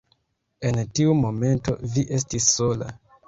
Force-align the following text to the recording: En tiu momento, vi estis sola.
En 0.69 0.79
tiu 0.99 1.13
momento, 1.19 1.75
vi 1.97 2.07
estis 2.19 2.51
sola. 2.57 2.89